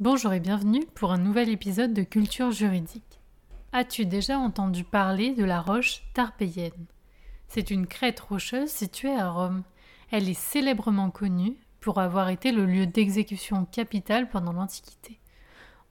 Bonjour 0.00 0.32
et 0.32 0.38
bienvenue 0.38 0.86
pour 0.94 1.10
un 1.10 1.18
nouvel 1.18 1.48
épisode 1.48 1.92
de 1.92 2.04
Culture 2.04 2.52
juridique. 2.52 3.18
As-tu 3.72 4.06
déjà 4.06 4.38
entendu 4.38 4.84
parler 4.84 5.34
de 5.34 5.42
la 5.42 5.60
roche 5.60 6.04
Tarpéienne 6.14 6.86
C'est 7.48 7.72
une 7.72 7.88
crête 7.88 8.20
rocheuse 8.20 8.68
située 8.68 9.12
à 9.12 9.28
Rome. 9.28 9.64
Elle 10.12 10.28
est 10.28 10.38
célèbrement 10.38 11.10
connue 11.10 11.56
pour 11.80 11.98
avoir 11.98 12.28
été 12.28 12.52
le 12.52 12.64
lieu 12.64 12.86
d'exécution 12.86 13.64
capitale 13.64 14.28
pendant 14.28 14.52
l'Antiquité. 14.52 15.18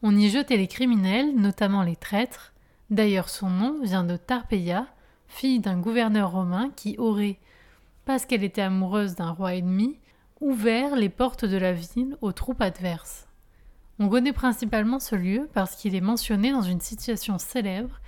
On 0.01 0.15
y 0.15 0.29
jetait 0.29 0.55
les 0.55 0.69
criminels, 0.69 1.35
notamment 1.35 1.83
les 1.83 1.97
traîtres. 1.97 2.53
D'ailleurs, 2.89 3.27
son 3.27 3.49
nom 3.49 3.81
vient 3.83 4.05
de 4.05 4.15
Tarpeia, 4.15 4.87
fille 5.27 5.59
d'un 5.59 5.81
gouverneur 5.81 6.31
romain 6.31 6.71
qui 6.77 6.97
aurait, 6.97 7.39
parce 8.05 8.25
qu'elle 8.25 8.45
était 8.45 8.61
amoureuse 8.61 9.15
d'un 9.15 9.31
roi 9.31 9.55
ennemi, 9.55 9.99
ouvert 10.39 10.95
les 10.95 11.09
portes 11.09 11.43
de 11.43 11.57
la 11.57 11.73
ville 11.73 12.15
aux 12.21 12.31
troupes 12.31 12.61
adverses. 12.61 13.26
On 14.00 14.09
connaît 14.09 14.34
principalement 14.34 15.00
ce 15.00 15.16
lieu 15.16 15.50
parce 15.54 15.75
qu'il 15.75 15.96
est 15.96 16.01
mentionné 16.01 16.51
dans 16.51 16.61
une 16.61 16.82
situation 16.82 17.39
célèbre 17.39 18.00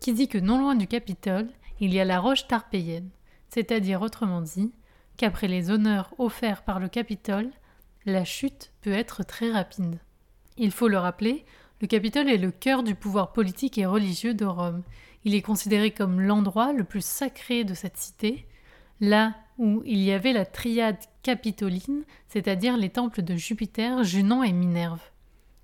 qui 0.00 0.12
dit 0.12 0.26
que 0.26 0.38
non 0.38 0.58
loin 0.58 0.74
du 0.74 0.88
Capitole, 0.88 1.48
il 1.78 1.94
y 1.94 2.00
a 2.00 2.04
la 2.04 2.18
roche 2.18 2.48
tarpéienne, 2.48 3.10
c'est-à-dire 3.48 4.02
autrement 4.02 4.40
dit, 4.40 4.72
qu'après 5.16 5.46
les 5.46 5.70
honneurs 5.70 6.12
offerts 6.18 6.62
par 6.62 6.80
le 6.80 6.88
Capitole, 6.88 7.50
la 8.06 8.24
chute 8.24 8.72
peut 8.82 8.92
être 8.92 9.22
très 9.24 9.50
rapide. 9.52 9.98
Il 10.56 10.72
faut 10.72 10.88
le 10.88 10.98
rappeler, 10.98 11.44
le 11.80 11.86
Capitole 11.86 12.28
est 12.28 12.38
le 12.38 12.50
cœur 12.50 12.82
du 12.82 12.94
pouvoir 12.94 13.32
politique 13.32 13.78
et 13.78 13.86
religieux 13.86 14.34
de 14.34 14.44
Rome. 14.44 14.82
Il 15.24 15.34
est 15.34 15.42
considéré 15.42 15.92
comme 15.92 16.20
l'endroit 16.20 16.72
le 16.72 16.84
plus 16.84 17.04
sacré 17.04 17.62
de 17.62 17.74
cette 17.74 17.98
cité, 17.98 18.46
là 19.00 19.34
où 19.58 19.82
il 19.84 19.98
y 19.98 20.12
avait 20.12 20.32
la 20.32 20.44
triade 20.44 20.98
capitoline, 21.22 22.04
c'est-à-dire 22.28 22.76
les 22.76 22.90
temples 22.90 23.22
de 23.22 23.36
Jupiter, 23.36 24.02
Junon 24.02 24.42
et 24.42 24.52
Minerve. 24.52 25.02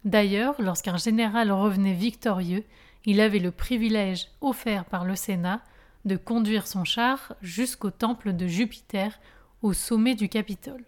D'ailleurs, 0.04 0.54
lorsqu'un 0.58 0.96
général 0.96 1.52
revenait 1.52 1.94
victorieux, 1.94 2.64
il 3.04 3.20
avait 3.20 3.38
le 3.38 3.50
privilège 3.50 4.28
offert 4.40 4.84
par 4.84 5.04
le 5.04 5.16
Sénat 5.16 5.60
de 6.04 6.16
conduire 6.16 6.66
son 6.66 6.84
char 6.84 7.34
jusqu'au 7.40 7.90
temple 7.90 8.32
de 8.32 8.46
Jupiter 8.46 9.20
au 9.62 9.72
sommet 9.72 10.14
du 10.14 10.28
Capitole. 10.28 10.84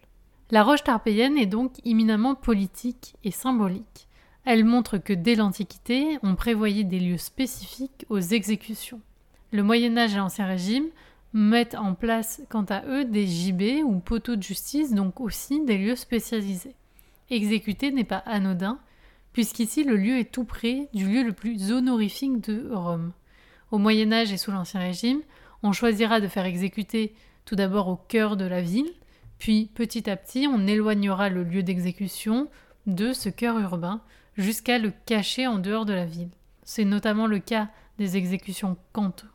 La 0.51 0.63
roche 0.63 0.83
tarpéienne 0.83 1.37
est 1.37 1.45
donc 1.45 1.73
éminemment 1.85 2.35
politique 2.35 3.15
et 3.23 3.31
symbolique. 3.31 4.07
Elle 4.43 4.63
montre 4.63 4.97
que 4.97 5.13
dès 5.13 5.35
l'Antiquité, 5.35 6.19
on 6.21 6.35
prévoyait 6.35 6.83
des 6.83 6.99
lieux 6.99 7.17
spécifiques 7.17 8.05
aux 8.09 8.19
exécutions. 8.19 9.01
Le 9.51 9.63
Moyen 9.63 9.97
Âge 9.97 10.13
et 10.13 10.17
l'Ancien 10.17 10.45
Régime 10.45 10.85
mettent 11.33 11.75
en 11.75 11.95
place 11.95 12.41
quant 12.49 12.65
à 12.69 12.85
eux 12.85 13.05
des 13.05 13.25
gibets 13.25 13.81
ou 13.81 13.99
poteaux 13.99 14.35
de 14.35 14.43
justice, 14.43 14.93
donc 14.93 15.19
aussi 15.19 15.65
des 15.65 15.77
lieux 15.77 15.95
spécialisés. 15.95 16.75
Exécuter 17.29 17.91
n'est 17.91 18.03
pas 18.03 18.23
anodin, 18.25 18.79
puisqu'ici 19.35 19.83
le 19.83 19.97
lieu 19.97 20.17
est 20.17 20.31
tout 20.31 20.45
près 20.45 20.87
du 20.93 21.09
lieu 21.09 21.21
le 21.21 21.33
plus 21.33 21.73
honorifique 21.73 22.39
de 22.49 22.73
Rome. 22.73 23.11
Au 23.69 23.77
Moyen 23.77 24.13
Âge 24.13 24.31
et 24.31 24.37
sous 24.37 24.49
l'Ancien 24.49 24.79
Régime, 24.79 25.19
on 25.61 25.73
choisira 25.73 26.21
de 26.21 26.29
faire 26.29 26.45
exécuter 26.45 27.13
tout 27.43 27.57
d'abord 27.57 27.89
au 27.89 27.97
cœur 27.97 28.37
de 28.37 28.45
la 28.45 28.61
ville, 28.61 28.89
puis 29.37 29.69
petit 29.75 30.09
à 30.09 30.15
petit 30.15 30.47
on 30.47 30.65
éloignera 30.65 31.27
le 31.27 31.43
lieu 31.43 31.63
d'exécution 31.63 32.47
de 32.87 33.11
ce 33.11 33.27
cœur 33.27 33.59
urbain 33.59 33.99
jusqu'à 34.37 34.77
le 34.79 34.93
cacher 35.05 35.47
en 35.47 35.59
dehors 35.59 35.83
de 35.83 35.91
la 35.91 36.05
ville. 36.05 36.31
C'est 36.63 36.85
notamment 36.85 37.27
le 37.27 37.39
cas 37.39 37.67
des 37.97 38.15
exécutions 38.15 38.77
canto. 38.93 39.27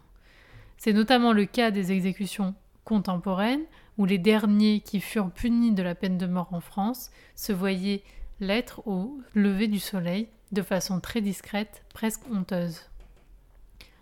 C'est 0.78 0.94
notamment 0.94 1.34
le 1.34 1.44
cas 1.44 1.70
des 1.70 1.92
exécutions 1.92 2.54
contemporaines, 2.84 3.66
où 3.98 4.06
les 4.06 4.16
derniers 4.16 4.80
qui 4.80 4.98
furent 4.98 5.30
punis 5.30 5.72
de 5.72 5.82
la 5.82 5.94
peine 5.94 6.16
de 6.16 6.26
mort 6.26 6.48
en 6.52 6.60
France 6.60 7.10
se 7.34 7.52
voyaient 7.52 8.02
l'être 8.40 8.86
au 8.86 9.18
lever 9.34 9.68
du 9.68 9.78
soleil, 9.78 10.28
de 10.52 10.62
façon 10.62 11.00
très 11.00 11.20
discrète, 11.20 11.84
presque 11.94 12.22
honteuse. 12.32 12.80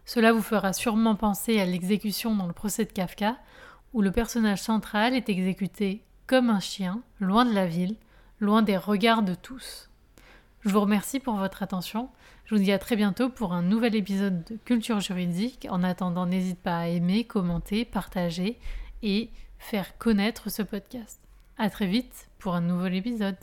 Cela 0.05 0.33
vous 0.33 0.42
fera 0.42 0.72
sûrement 0.72 1.17
penser 1.17 1.61
à 1.61 1.67
l'exécution 1.67 2.34
dans 2.34 2.47
le 2.47 2.53
procès 2.53 2.84
de 2.84 2.92
Kafka, 2.92 3.36
où 3.93 4.00
le 4.00 4.12
personnage 4.12 4.62
central 4.62 5.15
est 5.15 5.28
exécuté 5.28 6.03
comme 6.27 6.50
un 6.50 6.60
chien, 6.60 7.03
loin 7.21 7.44
de 7.44 7.53
la 7.53 7.66
ville, 7.66 7.97
loin 8.41 8.62
des 8.62 8.77
regards 8.77 9.22
de 9.22 9.34
tous. 9.34 9.88
Je 10.60 10.71
vous 10.71 10.81
remercie 10.81 11.21
pour 11.21 11.34
votre 11.34 11.62
attention. 11.62 12.09
Je 12.44 12.54
vous 12.54 12.62
dis 12.62 12.72
à 12.72 12.78
très 12.78 12.97
bientôt 12.97 13.28
pour 13.28 13.53
un 13.53 13.62
nouvel 13.62 13.94
épisode 13.94 14.44
de 14.44 14.56
Culture 14.65 15.00
juridique. 15.00 15.66
En 15.71 15.82
attendant, 15.82 16.27
n'hésite 16.27 16.59
pas 16.59 16.78
à 16.78 16.87
aimer, 16.88 17.25
commenter, 17.25 17.84
partager 17.84 18.59
et 19.03 19.31
faire 19.59 19.98
connaître 19.98 20.50
ce 20.50 20.62
podcast. 20.62 21.21
À 21.59 21.71
très 21.71 21.87
vite 21.87 22.28
pour 22.38 22.54
un 22.54 22.60
nouvel 22.60 22.94
épisode. 22.94 23.37